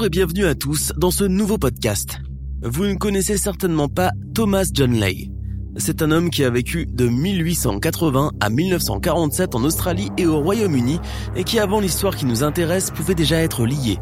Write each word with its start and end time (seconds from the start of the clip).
Bonjour 0.00 0.06
et 0.06 0.18
bienvenue 0.18 0.46
à 0.46 0.54
tous 0.54 0.92
dans 0.96 1.10
ce 1.10 1.24
nouveau 1.24 1.58
podcast. 1.58 2.20
Vous 2.62 2.86
ne 2.86 2.94
connaissez 2.94 3.36
certainement 3.36 3.90
pas 3.90 4.12
Thomas 4.34 4.64
John 4.72 4.94
Lay. 4.94 5.30
C'est 5.76 6.00
un 6.00 6.10
homme 6.10 6.30
qui 6.30 6.42
a 6.42 6.48
vécu 6.48 6.86
de 6.86 7.06
1880 7.06 8.30
à 8.40 8.48
1947 8.48 9.54
en 9.54 9.62
Australie 9.62 10.08
et 10.16 10.24
au 10.24 10.40
Royaume-Uni 10.40 11.00
et 11.36 11.44
qui 11.44 11.58
avant 11.58 11.80
l'histoire 11.80 12.16
qui 12.16 12.24
nous 12.24 12.42
intéresse 12.42 12.90
pouvait 12.90 13.14
déjà 13.14 13.42
être 13.42 13.66
lié, 13.66 13.98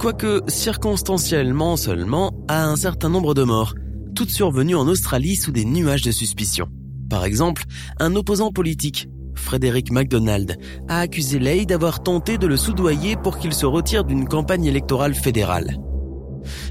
quoique 0.00 0.42
circonstanciellement 0.48 1.76
seulement, 1.76 2.32
à 2.48 2.66
un 2.66 2.74
certain 2.74 3.08
nombre 3.08 3.32
de 3.32 3.44
morts, 3.44 3.76
toutes 4.16 4.30
survenues 4.30 4.74
en 4.74 4.88
Australie 4.88 5.36
sous 5.36 5.52
des 5.52 5.64
nuages 5.64 6.02
de 6.02 6.10
suspicion. 6.10 6.66
Par 7.08 7.24
exemple, 7.24 7.66
un 8.00 8.16
opposant 8.16 8.50
politique, 8.50 9.08
Frédéric 9.46 9.92
MacDonald, 9.92 10.58
a 10.88 10.98
accusé 10.98 11.38
Lay 11.38 11.66
d'avoir 11.66 12.02
tenté 12.02 12.36
de 12.36 12.48
le 12.48 12.56
soudoyer 12.56 13.14
pour 13.14 13.38
qu'il 13.38 13.54
se 13.54 13.64
retire 13.64 14.02
d'une 14.02 14.26
campagne 14.26 14.64
électorale 14.64 15.14
fédérale. 15.14 15.78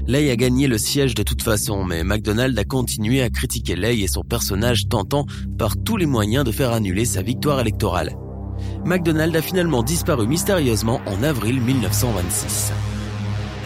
Lay 0.06 0.30
a 0.30 0.36
gagné 0.36 0.66
le 0.66 0.76
siège 0.76 1.14
de 1.14 1.22
toute 1.22 1.42
façon, 1.42 1.84
mais 1.84 2.04
MacDonald 2.04 2.56
a 2.58 2.64
continué 2.64 3.22
à 3.22 3.30
critiquer 3.30 3.76
Lay 3.76 4.00
et 4.00 4.08
son 4.08 4.22
personnage 4.22 4.88
tentant 4.88 5.24
par 5.58 5.76
tous 5.82 5.96
les 5.96 6.04
moyens 6.04 6.44
de 6.44 6.52
faire 6.52 6.72
annuler 6.72 7.06
sa 7.06 7.22
victoire 7.22 7.60
électorale. 7.60 8.14
MacDonald 8.84 9.34
a 9.34 9.40
finalement 9.40 9.82
disparu 9.82 10.26
mystérieusement 10.26 11.00
en 11.06 11.22
avril 11.22 11.62
1926. 11.62 12.72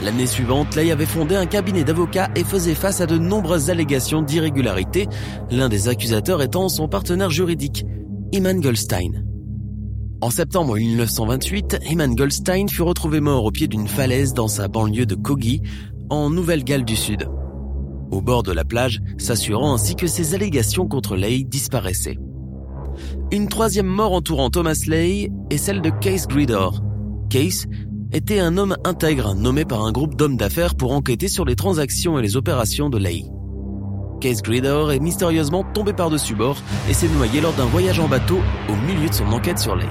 L'année 0.04 0.26
suivante, 0.26 0.76
Lay 0.76 0.92
avait 0.92 1.04
fondé 1.04 1.34
un 1.34 1.46
cabinet 1.46 1.82
d'avocats 1.82 2.30
et 2.36 2.44
faisait 2.44 2.76
face 2.76 3.00
à 3.00 3.06
de 3.06 3.18
nombreuses 3.18 3.70
allégations 3.70 4.22
d'irrégularité, 4.22 5.08
l'un 5.50 5.68
des 5.68 5.88
accusateurs 5.88 6.42
étant 6.42 6.68
son 6.68 6.86
partenaire 6.86 7.30
juridique, 7.30 7.84
Eman 8.32 8.60
Goldstein. 8.60 9.24
En 10.20 10.30
septembre 10.30 10.76
1928, 10.76 11.80
Eman 11.90 12.14
Goldstein 12.14 12.68
fut 12.68 12.82
retrouvé 12.82 13.18
mort 13.18 13.44
au 13.44 13.50
pied 13.50 13.66
d'une 13.66 13.88
falaise 13.88 14.34
dans 14.34 14.46
sa 14.46 14.68
banlieue 14.68 15.04
de 15.04 15.16
Kogi, 15.16 15.62
en 16.10 16.30
Nouvelle-Galles 16.30 16.84
du 16.84 16.94
Sud. 16.94 17.28
Au 18.12 18.20
bord 18.20 18.44
de 18.44 18.52
la 18.52 18.64
plage, 18.64 19.00
s'assurant 19.18 19.74
ainsi 19.74 19.96
que 19.96 20.06
ses 20.06 20.36
allégations 20.36 20.86
contre 20.86 21.16
Lay 21.16 21.42
disparaissaient. 21.42 22.18
Une 23.32 23.48
troisième 23.48 23.88
mort 23.88 24.12
entourant 24.12 24.48
Thomas 24.48 24.80
Lay 24.86 25.28
est 25.50 25.58
celle 25.58 25.82
de 25.82 25.90
Case 25.90 26.28
Gridor. 26.28 26.84
Case 27.30 27.66
était 28.12 28.38
un 28.38 28.58
homme 28.58 28.76
intègre 28.84 29.34
nommé 29.34 29.64
par 29.64 29.84
un 29.84 29.90
groupe 29.90 30.14
d'hommes 30.14 30.36
d'affaires 30.36 30.76
pour 30.76 30.92
enquêter 30.92 31.26
sur 31.26 31.44
les 31.44 31.56
transactions 31.56 32.16
et 32.16 32.22
les 32.22 32.36
opérations 32.36 32.90
de 32.90 32.98
Lay. 32.98 33.24
Case 34.20 34.42
Gridor 34.42 34.92
est 34.92 35.00
mystérieusement 35.00 35.64
tombé 35.64 35.92
par-dessus 35.92 36.34
bord 36.34 36.58
et 36.88 36.94
s'est 36.94 37.08
noyé 37.08 37.40
lors 37.40 37.54
d'un 37.54 37.64
voyage 37.64 37.98
en 37.98 38.06
bateau 38.06 38.38
au 38.68 38.76
milieu 38.86 39.08
de 39.08 39.14
son 39.14 39.26
enquête 39.26 39.58
sur 39.58 39.74
Lay. 39.74 39.86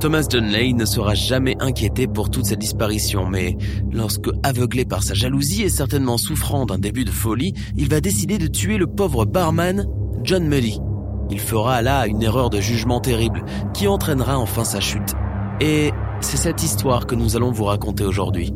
Thomas 0.00 0.28
Lay 0.32 0.72
ne 0.74 0.84
sera 0.84 1.14
jamais 1.14 1.56
inquiété 1.58 2.06
pour 2.06 2.30
toute 2.30 2.46
cette 2.46 2.60
disparition, 2.60 3.26
mais 3.26 3.56
lorsque, 3.90 4.30
aveuglé 4.44 4.84
par 4.84 5.02
sa 5.02 5.14
jalousie 5.14 5.62
et 5.62 5.68
certainement 5.68 6.18
souffrant 6.18 6.66
d'un 6.66 6.78
début 6.78 7.04
de 7.04 7.10
folie, 7.10 7.52
il 7.76 7.88
va 7.88 8.00
décider 8.00 8.38
de 8.38 8.46
tuer 8.46 8.78
le 8.78 8.86
pauvre 8.86 9.24
barman 9.24 9.86
John 10.22 10.46
Muddy. 10.46 10.80
Il 11.30 11.40
fera 11.40 11.82
là 11.82 12.06
une 12.06 12.22
erreur 12.22 12.48
de 12.48 12.60
jugement 12.60 13.00
terrible 13.00 13.44
qui 13.74 13.88
entraînera 13.88 14.38
enfin 14.38 14.64
sa 14.64 14.80
chute. 14.80 15.14
Et 15.60 15.90
c'est 16.20 16.36
cette 16.36 16.62
histoire 16.62 17.06
que 17.06 17.16
nous 17.16 17.36
allons 17.36 17.50
vous 17.50 17.64
raconter 17.64 18.04
aujourd'hui. 18.04 18.54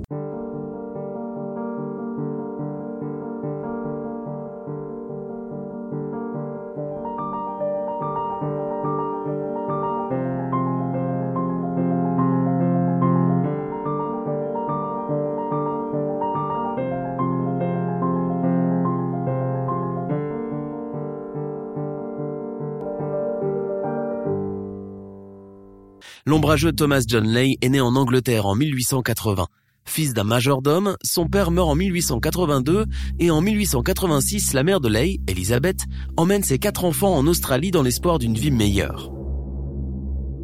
L'ombrageux 26.24 26.70
Thomas 26.70 27.02
John 27.04 27.26
Lay 27.26 27.56
est 27.62 27.68
né 27.68 27.80
en 27.80 27.96
Angleterre 27.96 28.46
en 28.46 28.54
1880. 28.54 29.48
Fils 29.84 30.14
d'un 30.14 30.22
majordome, 30.22 30.96
son 31.02 31.26
père 31.26 31.50
meurt 31.50 31.68
en 31.68 31.74
1882 31.74 32.86
et 33.18 33.32
en 33.32 33.40
1886, 33.40 34.52
la 34.52 34.62
mère 34.62 34.78
de 34.78 34.88
Lay, 34.88 35.18
Elizabeth, 35.26 35.80
emmène 36.16 36.44
ses 36.44 36.60
quatre 36.60 36.84
enfants 36.84 37.16
en 37.16 37.26
Australie 37.26 37.72
dans 37.72 37.82
l'espoir 37.82 38.20
d'une 38.20 38.36
vie 38.36 38.52
meilleure. 38.52 39.10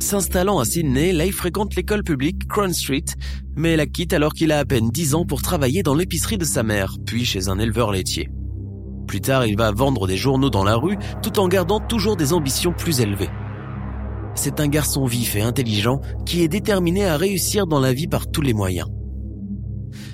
S'installant 0.01 0.59
à 0.59 0.65
Sydney, 0.65 1.13
Lay 1.13 1.31
fréquente 1.31 1.77
l'école 1.77 2.03
publique 2.03 2.49
Crown 2.49 2.73
Street, 2.73 3.05
mais 3.55 3.77
la 3.77 3.87
quitte 3.87 4.13
alors 4.13 4.35
qu'il 4.35 4.51
a 4.51 4.59
à 4.59 4.65
peine 4.65 4.91
10 4.91 5.15
ans 5.15 5.25
pour 5.25 5.43
travailler 5.43 5.85
dans 5.85 5.95
l'épicerie 5.95 6.39
de 6.39 6.45
sa 6.45 6.65
mère, 6.65 6.97
puis 7.07 7.25
chez 7.25 7.49
un 7.49 7.61
éleveur 7.61 7.93
laitier. 7.93 8.31
Plus 9.07 9.21
tard, 9.21 9.47
il 9.47 9.57
va 9.57 9.71
vendre 9.71 10.09
des 10.09 10.17
journaux 10.17 10.51
dans 10.51 10.65
la 10.65 10.75
rue 10.75 10.99
tout 11.23 11.39
en 11.39 11.47
gardant 11.47 11.79
toujours 11.79 12.17
des 12.17 12.33
ambitions 12.33 12.73
plus 12.73 13.01
élevées 13.01 13.31
c'est 14.39 14.61
un 14.61 14.69
garçon 14.69 15.05
vif 15.05 15.35
et 15.37 15.43
intelligent 15.43 16.01
qui 16.25 16.43
est 16.43 16.49
déterminé 16.49 17.05
à 17.05 17.17
réussir 17.17 17.67
dans 17.67 17.81
la 17.81 17.93
vie 17.93 18.07
par 18.07 18.31
tous 18.31 18.41
les 18.41 18.55
moyens. 18.55 18.89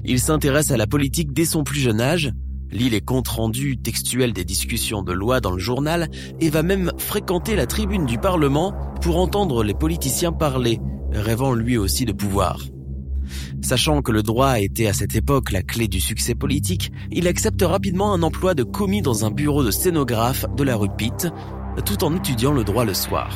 Il 0.04 0.18
s'intéresse 0.18 0.70
à 0.70 0.76
la 0.76 0.86
politique 0.86 1.32
dès 1.32 1.44
son 1.44 1.62
plus 1.62 1.80
jeune 1.80 2.00
âge, 2.00 2.32
lit 2.72 2.88
les 2.88 3.02
comptes 3.02 3.28
rendus 3.28 3.76
textuels 3.76 4.32
des 4.32 4.44
discussions 4.44 5.02
de 5.02 5.12
loi 5.12 5.40
dans 5.40 5.50
le 5.50 5.58
journal 5.58 6.08
et 6.40 6.48
va 6.48 6.62
même 6.62 6.90
fréquenter 6.96 7.54
la 7.54 7.66
tribune 7.66 8.06
du 8.06 8.18
Parlement 8.18 8.74
pour 9.02 9.18
entendre 9.18 9.62
les 9.62 9.74
politiciens 9.74 10.32
parler, 10.32 10.80
rêvant 11.12 11.52
lui 11.52 11.76
aussi 11.76 12.06
de 12.06 12.12
pouvoir. 12.12 12.60
Sachant 13.62 14.00
que 14.00 14.12
le 14.12 14.22
droit 14.22 14.58
était 14.58 14.86
à 14.86 14.94
cette 14.94 15.16
époque 15.16 15.52
la 15.52 15.62
clé 15.62 15.86
du 15.86 16.00
succès 16.00 16.34
politique, 16.34 16.92
il 17.10 17.28
accepte 17.28 17.62
rapidement 17.62 18.12
un 18.14 18.22
emploi 18.22 18.54
de 18.54 18.62
commis 18.62 19.02
dans 19.02 19.24
un 19.24 19.30
bureau 19.30 19.62
de 19.62 19.70
sténographe 19.70 20.46
de 20.56 20.64
la 20.64 20.76
rue 20.76 20.94
Pitt, 20.96 21.28
tout 21.84 22.04
en 22.04 22.16
étudiant 22.16 22.52
le 22.52 22.64
droit 22.64 22.84
le 22.84 22.94
soir. 22.94 23.34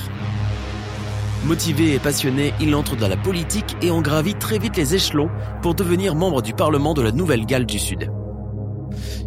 Motivé 1.44 1.94
et 1.94 1.98
passionné, 1.98 2.52
il 2.60 2.74
entre 2.74 2.96
dans 2.96 3.08
la 3.08 3.16
politique 3.16 3.76
et 3.80 3.90
en 3.90 4.02
gravit 4.02 4.34
très 4.34 4.58
vite 4.58 4.76
les 4.76 4.94
échelons 4.94 5.30
pour 5.62 5.74
devenir 5.74 6.14
membre 6.14 6.42
du 6.42 6.52
Parlement 6.52 6.94
de 6.94 7.02
la 7.02 7.12
Nouvelle-Galles 7.12 7.64
du 7.64 7.78
Sud. 7.78 8.10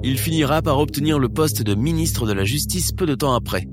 Il 0.04 0.18
finira 0.18 0.62
par 0.62 0.80
obtenir 0.80 1.20
le 1.20 1.30
poste 1.30 1.64
de 1.64 1.74
ministre 1.74 2.28
de 2.28 2.34
la 2.34 2.44
Justice 2.44 2.92
peu 2.92 3.06
de 3.06 3.16
temps 3.16 3.34
après. 3.34 3.68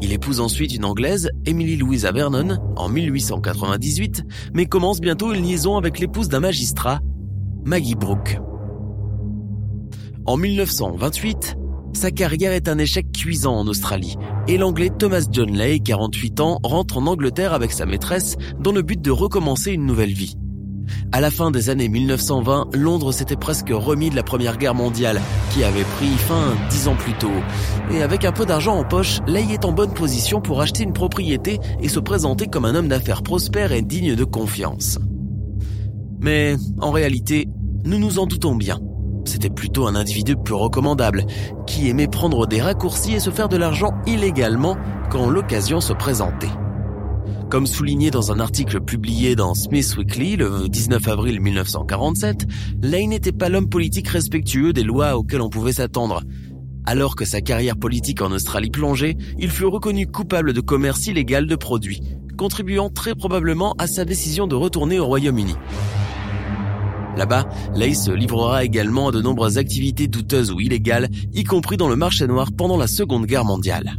Il 0.00 0.12
épouse 0.12 0.40
ensuite 0.40 0.74
une 0.74 0.84
Anglaise, 0.84 1.30
Emily 1.44 1.76
Louisa 1.76 2.10
Vernon, 2.10 2.56
en 2.76 2.88
1898, 2.88 4.22
mais 4.54 4.66
commence 4.66 5.00
bientôt 5.00 5.32
une 5.34 5.42
liaison 5.42 5.76
avec 5.76 5.98
l'épouse 5.98 6.28
d'un 6.28 6.40
magistrat, 6.40 7.00
Maggie 7.64 7.96
Brooke. 7.96 8.40
En 10.24 10.36
1928, 10.36 11.56
sa 11.92 12.10
carrière 12.10 12.52
est 12.52 12.68
un 12.68 12.78
échec 12.78 13.12
cuisant 13.12 13.56
en 13.56 13.66
Australie 13.66 14.16
et 14.48 14.56
l'anglais 14.56 14.90
Thomas 14.90 15.26
John 15.30 15.50
Lay, 15.50 15.78
48 15.78 16.40
ans, 16.40 16.58
rentre 16.64 16.96
en 16.96 17.06
Angleterre 17.06 17.52
avec 17.52 17.70
sa 17.70 17.86
maîtresse 17.86 18.36
dans 18.58 18.72
le 18.72 18.82
but 18.82 19.00
de 19.00 19.10
recommencer 19.10 19.72
une 19.72 19.86
nouvelle 19.86 20.12
vie. 20.12 20.36
À 21.12 21.20
la 21.20 21.30
fin 21.30 21.50
des 21.50 21.68
années 21.68 21.88
1920, 21.88 22.74
Londres 22.74 23.12
s'était 23.12 23.36
presque 23.36 23.68
remis 23.70 24.08
de 24.08 24.16
la 24.16 24.22
Première 24.22 24.56
Guerre 24.56 24.74
mondiale, 24.74 25.20
qui 25.52 25.62
avait 25.62 25.84
pris 25.84 26.08
fin 26.08 26.54
dix 26.70 26.88
ans 26.88 26.96
plus 26.96 27.12
tôt. 27.12 27.30
Et 27.92 28.02
avec 28.02 28.24
un 28.24 28.32
peu 28.32 28.46
d'argent 28.46 28.76
en 28.76 28.84
poche, 28.84 29.18
Lay 29.26 29.52
est 29.52 29.66
en 29.66 29.72
bonne 29.72 29.92
position 29.92 30.40
pour 30.40 30.62
acheter 30.62 30.82
une 30.82 30.94
propriété 30.94 31.60
et 31.82 31.88
se 31.88 32.00
présenter 32.00 32.46
comme 32.46 32.64
un 32.64 32.74
homme 32.74 32.88
d'affaires 32.88 33.22
prospère 33.22 33.72
et 33.72 33.82
digne 33.82 34.14
de 34.14 34.24
confiance. 34.24 34.98
Mais, 36.20 36.56
en 36.80 36.90
réalité, 36.90 37.48
nous 37.84 37.98
nous 37.98 38.18
en 38.18 38.26
doutons 38.26 38.56
bien. 38.56 38.80
C'était 39.28 39.50
plutôt 39.50 39.86
un 39.86 39.94
individu 39.94 40.36
peu 40.36 40.54
recommandable, 40.54 41.26
qui 41.66 41.90
aimait 41.90 42.08
prendre 42.08 42.46
des 42.46 42.62
raccourcis 42.62 43.12
et 43.12 43.20
se 43.20 43.28
faire 43.28 43.50
de 43.50 43.58
l'argent 43.58 43.92
illégalement 44.06 44.78
quand 45.10 45.28
l'occasion 45.28 45.82
se 45.82 45.92
présentait. 45.92 46.48
Comme 47.50 47.66
souligné 47.66 48.10
dans 48.10 48.32
un 48.32 48.40
article 48.40 48.80
publié 48.80 49.36
dans 49.36 49.52
Smith 49.52 49.94
Weekly 49.98 50.36
le 50.36 50.70
19 50.70 51.06
avril 51.08 51.42
1947, 51.42 52.46
Lane 52.82 53.10
n'était 53.10 53.32
pas 53.32 53.50
l'homme 53.50 53.68
politique 53.68 54.08
respectueux 54.08 54.72
des 54.72 54.82
lois 54.82 55.18
auxquelles 55.18 55.42
on 55.42 55.50
pouvait 55.50 55.74
s'attendre. 55.74 56.22
Alors 56.86 57.14
que 57.14 57.26
sa 57.26 57.42
carrière 57.42 57.76
politique 57.76 58.22
en 58.22 58.32
Australie 58.32 58.70
plongeait, 58.70 59.18
il 59.38 59.50
fut 59.50 59.66
reconnu 59.66 60.06
coupable 60.06 60.54
de 60.54 60.62
commerce 60.62 61.06
illégal 61.06 61.46
de 61.46 61.56
produits, 61.56 62.00
contribuant 62.38 62.88
très 62.88 63.14
probablement 63.14 63.74
à 63.78 63.86
sa 63.86 64.06
décision 64.06 64.46
de 64.46 64.54
retourner 64.54 64.98
au 64.98 65.04
Royaume-Uni. 65.04 65.54
Là-bas, 67.18 67.48
Lay 67.74 67.94
se 67.94 68.12
livrera 68.12 68.64
également 68.64 69.08
à 69.08 69.10
de 69.10 69.20
nombreuses 69.20 69.58
activités 69.58 70.06
douteuses 70.06 70.52
ou 70.52 70.60
illégales, 70.60 71.08
y 71.34 71.42
compris 71.42 71.76
dans 71.76 71.88
le 71.88 71.96
marché 71.96 72.28
noir 72.28 72.50
pendant 72.56 72.76
la 72.76 72.86
Seconde 72.86 73.26
Guerre 73.26 73.44
mondiale. 73.44 73.96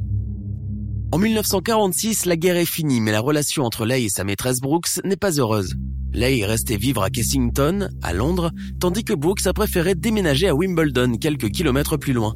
En 1.12 1.18
1946, 1.18 2.26
la 2.26 2.38
guerre 2.38 2.56
est 2.56 2.64
finie, 2.64 3.02
mais 3.02 3.12
la 3.12 3.20
relation 3.20 3.66
entre 3.66 3.86
Lay 3.86 4.06
et 4.06 4.10
sa 4.10 4.24
maîtresse 4.24 4.62
Brooks 4.62 5.02
n'est 5.04 5.18
pas 5.18 5.38
heureuse. 5.38 5.76
Lay 6.14 6.40
est 6.40 6.46
resté 6.46 6.78
vivre 6.78 7.04
à 7.04 7.10
Kensington, 7.10 7.90
à 8.02 8.14
Londres, 8.14 8.52
tandis 8.80 9.04
que 9.04 9.14
Brooks 9.14 9.46
a 9.48 9.54
préféré 9.54 9.96
déménager 9.96 10.48
à 10.48 10.56
Wimbledon, 10.56 11.18
quelques 11.18 11.50
kilomètres 11.50 11.98
plus 11.98 12.14
loin. 12.14 12.36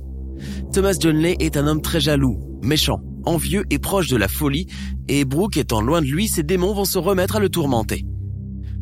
Thomas 0.74 0.98
John 1.00 1.24
est 1.24 1.56
un 1.56 1.66
homme 1.66 1.82
très 1.82 2.02
jaloux, 2.02 2.40
méchant, 2.62 3.00
envieux 3.24 3.64
et 3.70 3.80
proche 3.80 4.10
de 4.10 4.18
la 4.18 4.28
folie, 4.28 4.68
et 5.08 5.24
Brooke 5.24 5.56
étant 5.56 5.80
loin 5.80 6.02
de 6.02 6.08
lui, 6.08 6.28
ses 6.28 6.44
démons 6.44 6.74
vont 6.74 6.84
se 6.84 6.98
remettre 6.98 7.38
à 7.38 7.40
le 7.40 7.48
tourmenter. 7.48 8.06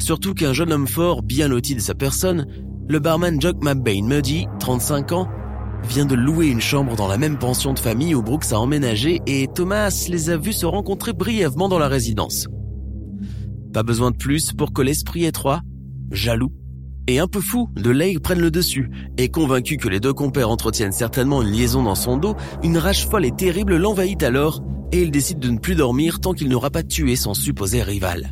Surtout 0.01 0.33
qu'un 0.33 0.51
jeune 0.51 0.73
homme 0.73 0.87
fort, 0.87 1.21
bien 1.21 1.47
loti 1.47 1.75
de 1.75 1.79
sa 1.79 1.93
personne, 1.93 2.47
le 2.89 2.97
barman 2.97 3.39
Jock 3.39 3.63
McBain 3.63 4.03
Muddy, 4.03 4.47
35 4.59 5.11
ans, 5.11 5.29
vient 5.87 6.07
de 6.07 6.15
louer 6.15 6.47
une 6.47 6.59
chambre 6.59 6.95
dans 6.95 7.07
la 7.07 7.19
même 7.19 7.37
pension 7.37 7.71
de 7.71 7.77
famille 7.77 8.15
où 8.15 8.23
Brooks 8.23 8.51
a 8.51 8.59
emménagé 8.59 9.21
et 9.27 9.47
Thomas 9.53 10.07
les 10.09 10.31
a 10.31 10.37
vus 10.37 10.53
se 10.53 10.65
rencontrer 10.65 11.13
brièvement 11.13 11.69
dans 11.69 11.77
la 11.77 11.87
résidence. 11.87 12.47
Pas 13.75 13.83
besoin 13.83 14.09
de 14.09 14.17
plus 14.17 14.53
pour 14.53 14.73
que 14.73 14.81
l'esprit 14.81 15.25
étroit, 15.25 15.61
jaloux 16.09 16.51
et 17.07 17.19
un 17.19 17.27
peu 17.27 17.39
fou 17.39 17.69
de 17.75 17.91
Leigh 17.91 18.17
prenne 18.19 18.41
le 18.41 18.49
dessus, 18.49 18.89
et 19.19 19.29
convaincu 19.29 19.77
que 19.77 19.87
les 19.87 19.99
deux 19.99 20.13
compères 20.13 20.49
entretiennent 20.49 20.91
certainement 20.91 21.43
une 21.43 21.51
liaison 21.51 21.83
dans 21.83 21.95
son 21.95 22.17
dos, 22.17 22.35
une 22.63 22.79
rage 22.79 23.07
folle 23.07 23.25
et 23.25 23.35
terrible 23.35 23.77
l'envahit 23.77 24.23
alors, 24.23 24.63
et 24.91 25.03
il 25.03 25.11
décide 25.11 25.37
de 25.37 25.49
ne 25.51 25.59
plus 25.59 25.75
dormir 25.75 26.19
tant 26.19 26.33
qu'il 26.33 26.49
n'aura 26.49 26.71
pas 26.71 26.83
tué 26.83 27.15
son 27.15 27.35
supposé 27.35 27.83
rival. 27.83 28.31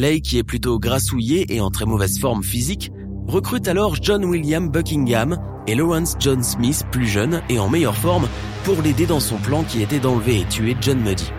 Leigh, 0.00 0.22
qui 0.22 0.38
est 0.38 0.42
plutôt 0.42 0.78
grassouillé 0.78 1.54
et 1.54 1.60
en 1.60 1.70
très 1.70 1.84
mauvaise 1.84 2.18
forme 2.18 2.42
physique, 2.42 2.90
recrute 3.26 3.68
alors 3.68 3.96
John 4.00 4.24
William 4.24 4.70
Buckingham 4.70 5.36
et 5.66 5.74
Lawrence 5.74 6.16
John 6.18 6.42
Smith, 6.42 6.86
plus 6.90 7.06
jeune 7.06 7.42
et 7.50 7.58
en 7.58 7.68
meilleure 7.68 7.96
forme, 7.96 8.26
pour 8.64 8.80
l'aider 8.80 9.04
dans 9.04 9.20
son 9.20 9.36
plan 9.36 9.62
qui 9.62 9.82
était 9.82 10.00
d'enlever 10.00 10.40
et 10.40 10.46
tuer 10.46 10.74
John 10.80 10.98
Muddy. 11.00 11.30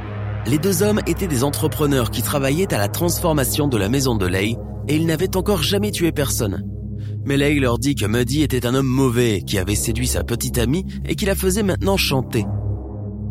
Les 0.46 0.60
deux 0.60 0.84
hommes 0.84 1.02
étaient 1.08 1.28
des 1.28 1.44
entrepreneurs 1.44 2.12
qui 2.12 2.22
travaillaient 2.22 2.72
à 2.72 2.78
la 2.78 2.88
transformation 2.88 3.68
de 3.68 3.78
la 3.78 3.90
maison 3.90 4.16
de 4.16 4.28
Leigh 4.28 4.56
et 4.88 4.96
ils 4.96 5.08
n'avaient 5.08 5.36
encore 5.36 5.64
jamais 5.64 5.90
tué 5.90 6.12
personne. 6.12 6.64
Mais 7.26 7.38
Leigh 7.38 7.60
leur 7.60 7.80
dit 7.80 7.96
que 7.96 8.06
Muddy 8.06 8.44
était 8.44 8.68
un 8.68 8.76
homme 8.76 8.86
mauvais 8.86 9.42
qui 9.42 9.58
avait 9.58 9.74
séduit 9.74 10.08
sa 10.08 10.24
petite 10.24 10.60
amie 10.60 10.86
et 11.08 11.16
qui 11.16 11.26
la 11.26 11.34
faisait 11.34 11.64
maintenant 11.64 11.98
chanter. 11.98 12.46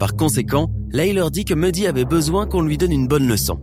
Par 0.01 0.17
conséquent, 0.17 0.73
Leigh 0.91 1.13
leur 1.13 1.31
dit 1.31 1.45
que 1.45 1.55
Muddy 1.55 1.87
avait 1.87 2.05
besoin 2.05 2.47
qu'on 2.47 2.63
lui 2.63 2.79
donne 2.79 2.93
une 2.93 3.07
bonne 3.07 3.29
leçon. 3.29 3.61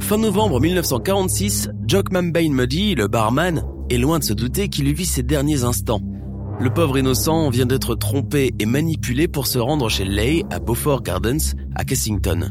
Fin 0.00 0.18
novembre 0.18 0.60
1946, 0.60 1.70
Jock 1.86 2.10
Mambane 2.10 2.52
Muddy, 2.52 2.96
le 2.96 3.06
barman, 3.06 3.62
est 3.90 3.98
loin 3.98 4.18
de 4.18 4.24
se 4.24 4.32
douter 4.32 4.68
qu'il 4.68 4.92
vit 4.92 5.06
ses 5.06 5.22
derniers 5.22 5.62
instants. 5.62 6.00
Le 6.58 6.68
pauvre 6.70 6.98
innocent 6.98 7.48
vient 7.50 7.66
d'être 7.66 7.94
trompé 7.94 8.52
et 8.58 8.66
manipulé 8.66 9.28
pour 9.28 9.46
se 9.46 9.58
rendre 9.58 9.88
chez 9.88 10.04
Leigh 10.04 10.44
à 10.50 10.58
Beaufort 10.58 11.02
Gardens, 11.02 11.54
à 11.76 11.84
Kensington. 11.84 12.50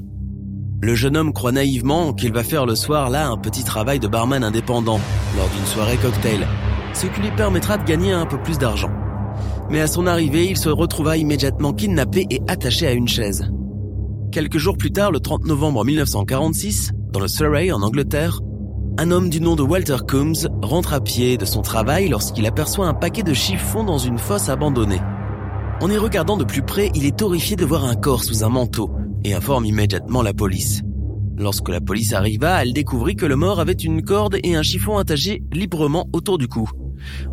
Le 0.82 0.96
jeune 0.96 1.18
homme 1.18 1.34
croit 1.34 1.52
naïvement 1.52 2.14
qu'il 2.14 2.32
va 2.32 2.44
faire 2.44 2.66
le 2.66 2.76
soir 2.76 3.10
là 3.10 3.28
un 3.28 3.38
petit 3.38 3.66
travail 3.66 4.00
de 4.00 4.08
barman 4.08 4.44
indépendant, 4.44 5.00
lors 5.36 5.50
d'une 5.50 5.66
soirée 5.66 5.98
cocktail, 5.98 6.48
ce 6.94 7.08
qui 7.08 7.22
lui 7.22 7.32
permettra 7.32 7.78
de 7.78 7.84
gagner 7.84 8.14
un 8.14 8.26
peu 8.26 8.42
plus 8.42 8.58
d'argent. 8.58 8.92
Mais 9.70 9.82
à 9.82 9.88
son 9.88 10.08
arrivée, 10.08 10.50
il 10.50 10.58
se 10.58 10.70
retrouva 10.70 11.18
immédiatement 11.18 11.74
kidnappé 11.74 12.26
et 12.30 12.42
attaché 12.48 12.88
à 12.88 12.94
une 12.94 13.10
chaise. 13.10 13.52
Quelques 14.32 14.58
jours 14.58 14.78
plus 14.78 14.92
tard, 14.92 15.12
le 15.12 15.20
30 15.20 15.46
novembre 15.46 15.84
1946, 15.84 16.94
dans 17.12 17.20
le 17.20 17.28
Surrey 17.28 17.72
en 17.72 17.82
Angleterre, 17.82 18.40
un 18.98 19.12
homme 19.12 19.30
du 19.30 19.42
nom 19.42 19.56
de 19.56 19.64
Walter 19.64 19.98
Coombs 20.08 20.48
rentre 20.62 20.94
à 20.94 21.02
pied 21.02 21.38
de 21.38 21.46
son 21.46 21.62
travail 21.62 22.10
lorsqu'il 22.10 22.46
aperçoit 22.46 22.88
un 22.88 22.94
paquet 22.94 23.24
de 23.24 23.34
chiffons 23.34 23.84
dans 23.84 23.98
une 23.98 24.18
fosse 24.18 24.50
abandonnée. 24.50 25.02
En 25.82 25.90
y 25.90 25.98
regardant 25.98 26.38
de 26.38 26.44
plus 26.44 26.62
près, 26.62 26.92
il 26.94 27.06
est 27.06 27.22
horrifié 27.22 27.56
de 27.56 27.66
voir 27.66 27.86
un 27.86 27.96
corps 27.96 28.24
sous 28.24 28.44
un 28.44 28.50
manteau 28.50 28.92
et 29.24 29.34
informe 29.34 29.66
immédiatement 29.66 30.22
la 30.22 30.34
police. 30.34 30.82
Lorsque 31.38 31.70
la 31.70 31.82
police 31.82 32.14
arriva, 32.14 32.62
elle 32.62 32.74
découvrit 32.74 33.16
que 33.16 33.26
le 33.26 33.38
mort 33.38 33.60
avait 33.60 33.72
une 33.72 34.04
corde 34.04 34.38
et 34.44 34.56
un 34.56 34.64
chiffon 34.64 34.98
attachés 34.98 35.42
librement 35.54 36.08
autour 36.12 36.38
du 36.38 36.48
cou. 36.48 36.70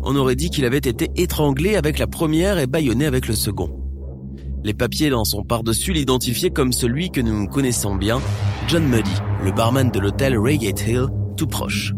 On 0.01 0.15
aurait 0.15 0.37
dit 0.37 0.49
qu'il 0.49 0.65
avait 0.65 0.77
été 0.77 1.09
étranglé 1.17 1.75
avec 1.75 1.99
la 1.99 2.07
première 2.07 2.57
et 2.57 2.67
bâillonné 2.67 3.05
avec 3.05 3.27
le 3.27 3.35
second. 3.35 3.69
Les 4.63 4.73
papiers 4.73 5.09
dans 5.09 5.25
son 5.25 5.43
par-dessus 5.43 5.93
l'identifiaient 5.93 6.49
comme 6.49 6.71
celui 6.71 7.11
que 7.11 7.21
nous 7.21 7.47
connaissons 7.47 7.95
bien, 7.95 8.21
John 8.67 8.85
Muddy, 8.85 9.09
le 9.45 9.53
barman 9.53 9.89
de 9.89 9.97
l'hôtel 9.97 10.37
Reigate 10.37 10.85
Hill, 10.85 11.05
tout 11.37 11.47
proche. 11.47 11.93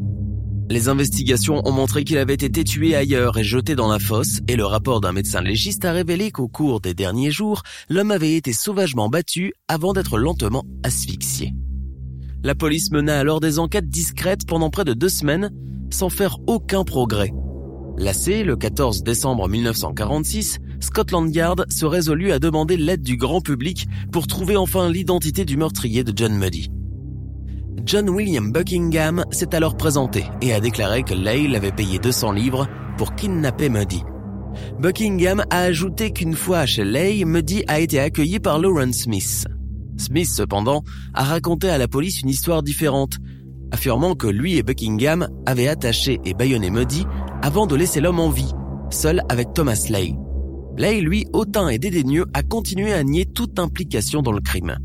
Les 0.70 0.88
investigations 0.88 1.68
ont 1.68 1.72
montré 1.72 2.04
qu'il 2.04 2.20
avait 2.20 2.36
été 2.36 2.64
tué 2.64 2.96
ailleurs 2.96 3.40
et 3.40 3.44
jeté 3.44 3.76
dans 3.76 3.88
la 3.88 3.98
fosse, 3.98 4.42
et 4.48 4.56
le 4.56 4.68
rapport 4.68 5.02
d'un 5.02 5.12
médecin 5.12 5.42
légiste 5.42 5.84
a 5.86 5.92
révélé 5.92 6.30
qu'au 6.30 6.48
cours 6.48 6.80
des 6.80 6.94
derniers 6.94 7.32
jours, 7.32 7.64
l'homme 7.90 8.12
avait 8.12 8.36
été 8.36 8.54
sauvagement 8.54 9.10
battu 9.10 9.52
avant 9.68 9.94
d'être 9.94 10.20
lentement 10.20 10.64
asphyxié. 10.84 11.56
La 12.44 12.54
police 12.54 12.92
mena 12.92 13.18
alors 13.18 13.40
des 13.40 13.58
enquêtes 13.58 13.90
discrètes 13.90 14.46
pendant 14.46 14.70
près 14.70 14.86
de 14.86 14.94
deux 14.94 15.10
semaines, 15.10 15.50
sans 15.90 16.10
faire 16.10 16.38
aucun 16.46 16.84
progrès. 16.84 17.32
Lassé, 17.98 18.44
le 18.44 18.56
14 18.56 19.02
décembre 19.02 19.50
1946, 19.50 20.60
Scotland 20.80 21.34
Yard 21.34 21.66
se 21.70 21.86
résolut 21.86 22.32
à 22.32 22.40
demander 22.40 22.78
l'aide 22.78 23.02
du 23.02 23.18
grand 23.18 23.42
public 23.42 23.88
pour 24.12 24.28
trouver 24.28 24.56
enfin 24.58 24.90
l'identité 24.90 25.46
du 25.46 25.58
meurtrier 25.58 26.04
de 26.04 26.14
John 26.16 26.38
Muddy. 26.38 26.70
John 27.86 28.10
William 28.10 28.52
Buckingham 28.52 29.26
s'est 29.32 29.56
alors 29.56 29.76
présenté 29.76 30.26
et 30.42 30.54
a 30.54 30.60
déclaré 30.60 31.04
que 31.04 31.14
Leigh 31.14 31.48
l'avait 31.48 31.72
payé 31.72 32.00
200 32.00 32.32
livres 32.32 32.68
pour 32.98 33.16
kidnapper 33.16 33.70
Muddy. 33.70 34.04
Buckingham 34.80 35.44
a 35.50 35.60
ajouté 35.62 36.12
qu'une 36.12 36.36
fois 36.36 36.66
chez 36.66 36.84
Leigh, 36.84 37.26
Muddy 37.26 37.64
a 37.68 37.80
été 37.80 38.00
accueilli 38.00 38.40
par 38.40 38.60
Lawrence 38.60 39.04
Smith. 39.04 39.46
Smith, 39.98 40.30
cependant, 40.30 40.84
a 41.14 41.24
raconté 41.24 41.70
à 41.70 41.78
la 41.78 41.88
police 41.88 42.22
une 42.22 42.30
histoire 42.30 42.64
différente, 42.64 43.18
affirmant 43.72 44.16
que 44.16 44.28
lui 44.28 44.58
et 44.58 44.64
Buckingham 44.64 45.28
avaient 45.46 45.68
attaché 45.68 46.20
et 46.26 46.34
bâillonné 46.34 46.70
Muddy 46.70 47.06
avant 47.42 47.68
de 47.68 47.76
laisser 47.76 48.02
l'homme 48.02 48.20
en 48.20 48.30
vie, 48.30 48.52
seul 48.92 49.24
avec 49.30 49.54
Thomas 49.54 49.88
Leigh. 49.90 50.16
Leigh, 50.80 51.02
lui, 51.02 51.28
hautain 51.34 51.68
et 51.68 51.78
dédaigneux, 51.78 52.26
a 52.34 52.42
continué 52.42 52.94
à 52.94 53.04
nier 53.04 53.26
toute 53.26 53.60
implication 53.60 54.22
dans 54.22 54.32
le 54.32 54.40
crime. 54.40 54.78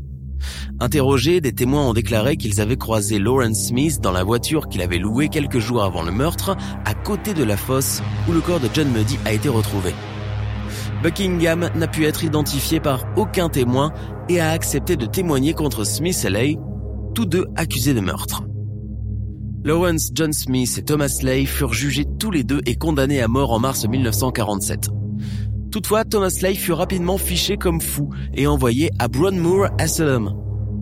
Interrogés, 0.81 1.39
des 1.39 1.53
témoins 1.53 1.87
ont 1.87 1.93
déclaré 1.93 2.35
qu'ils 2.35 2.59
avaient 2.59 2.75
croisé 2.75 3.17
Lawrence 3.17 3.67
Smith 3.67 4.01
dans 4.01 4.11
la 4.11 4.25
voiture 4.25 4.67
qu'il 4.67 4.81
avait 4.81 4.97
louée 4.97 5.29
quelques 5.29 5.59
jours 5.59 5.85
avant 5.85 6.03
le 6.03 6.11
meurtre, 6.11 6.57
à 6.83 6.93
côté 6.95 7.33
de 7.33 7.45
la 7.45 7.55
fosse 7.55 8.01
où 8.27 8.33
le 8.33 8.41
corps 8.41 8.59
de 8.59 8.67
John 8.73 8.89
Muddy 8.91 9.17
a 9.23 9.31
été 9.31 9.47
retrouvé. 9.47 9.93
Buckingham 11.01 11.69
n'a 11.73 11.87
pu 11.87 12.03
être 12.03 12.25
identifié 12.25 12.81
par 12.81 13.05
aucun 13.15 13.47
témoin 13.47 13.93
et 14.27 14.41
a 14.41 14.49
accepté 14.49 14.97
de 14.97 15.05
témoigner 15.05 15.53
contre 15.53 15.85
Smith 15.85 16.25
et 16.25 16.29
Leigh, 16.29 16.59
tous 17.13 17.25
deux 17.25 17.45
accusés 17.55 17.93
de 17.93 18.01
meurtre. 18.01 18.43
Lawrence 19.63 20.11
John 20.13 20.33
Smith 20.33 20.77
et 20.77 20.83
Thomas 20.83 21.19
Leigh 21.23 21.45
furent 21.45 21.73
jugés 21.73 22.05
tous 22.19 22.31
les 22.31 22.43
deux 22.43 22.59
et 22.65 22.75
condamnés 22.75 23.21
à 23.21 23.29
mort 23.29 23.53
en 23.53 23.59
mars 23.59 23.87
1947. 23.87 24.89
Toutefois, 25.75 26.05
Thomas 26.05 26.39
Leigh 26.41 26.55
fut 26.55 26.71
rapidement 26.71 27.17
fiché 27.17 27.57
comme 27.57 27.81
fou 27.81 28.09
et 28.33 28.47
envoyé 28.47 28.91
à 28.97 29.09
Broadmoor 29.09 29.67
Asylum, 29.77 30.33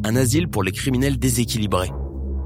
un 0.03 0.15
asile 0.15 0.47
pour 0.47 0.61
les 0.61 0.71
criminels 0.71 1.17
déséquilibrés. 1.17 1.91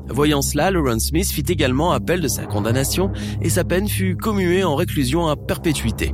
Voyant 0.07 0.41
cela, 0.41 0.71
Lawrence 0.71 1.07
Smith 1.07 1.29
fit 1.29 1.43
également 1.49 1.91
appel 1.91 2.21
de 2.21 2.29
sa 2.29 2.45
condamnation 2.45 3.11
et 3.41 3.49
sa 3.49 3.65
peine 3.65 3.89
fut 3.89 4.15
commuée 4.15 4.63
en 4.63 4.75
réclusion 4.75 5.27
à 5.27 5.35
perpétuité. 5.35 6.13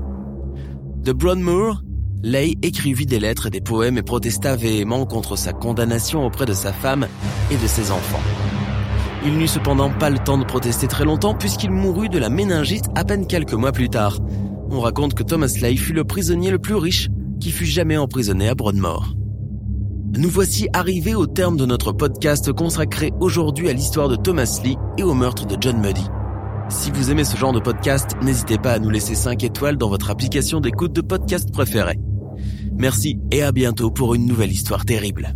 De 1.04 1.12
Broadmoor, 1.12 1.84
Leigh 2.24 2.58
écrivit 2.64 3.06
des 3.06 3.20
lettres 3.20 3.46
et 3.46 3.52
des 3.52 3.62
poèmes 3.62 4.00
et 4.00 4.02
protesta 4.02 4.56
véhément 4.56 5.06
contre 5.06 5.36
sa 5.36 5.54
condamnation 5.54 6.26
auprès 6.26 6.48
de 6.48 6.54
sa 6.54 6.74
femme 6.74 7.06
et 7.52 7.58
de 7.58 7.68
ses 7.68 7.92
enfants. 7.92 8.24
Il 9.24 9.38
n'eut 9.38 9.48
cependant 9.48 9.92
pas 9.92 10.10
le 10.10 10.18
temps 10.18 10.40
de 10.40 10.46
protester 10.46 10.88
très 10.88 11.06
longtemps 11.06 11.36
puisqu'il 11.36 11.70
mourut 11.70 12.10
de 12.10 12.18
la 12.18 12.30
méningite 12.30 12.86
à 12.96 13.04
peine 13.04 13.28
quelques 13.28 13.54
mois 13.54 13.72
plus 13.72 13.90
tard, 13.90 14.18
on 14.74 14.80
raconte 14.80 15.14
que 15.14 15.24
Thomas 15.24 15.56
Leigh 15.62 15.78
fut 15.78 15.94
le 15.94 16.04
prisonnier 16.04 16.52
le 16.52 16.60
plus 16.60 16.76
riche 16.76 17.10
qui 17.40 17.52
fut 17.52 17.66
jamais 17.66 17.98
emprisonné 17.98 18.50
à 18.50 18.56
Broadmoor. 18.56 19.14
Nous 20.18 20.30
voici 20.30 20.68
arrivés 20.74 21.16
au 21.16 21.28
terme 21.28 21.58
de 21.58 21.66
notre 21.66 21.92
podcast 21.92 22.52
consacré 22.52 23.12
aujourd'hui 23.20 23.70
à 23.70 23.74
l'histoire 23.74 24.10
de 24.10 24.16
Thomas 24.16 24.60
Lee 24.64 24.78
et 24.98 25.04
au 25.04 25.14
meurtre 25.14 25.46
de 25.46 25.58
John 25.60 25.80
Muddy. 25.80 26.06
Si 26.70 26.92
vous 26.92 27.12
aimez 27.12 27.24
ce 27.24 27.38
genre 27.38 27.54
de 27.54 27.60
podcast, 27.60 28.12
n'hésitez 28.22 28.58
pas 28.58 28.74
à 28.74 28.80
nous 28.80 28.90
laisser 28.90 29.16
5 29.16 29.44
étoiles 29.44 29.78
dans 29.78 29.90
votre 29.90 30.10
application 30.10 30.60
d'écoute 30.60 30.94
de 30.94 31.02
podcast 31.02 31.52
préférée. 31.52 32.00
Merci 32.78 33.20
et 33.32 33.44
à 33.44 33.52
bientôt 33.52 33.92
pour 33.92 34.16
une 34.16 34.26
nouvelle 34.26 34.52
histoire 34.52 34.86
terrible. 34.86 35.36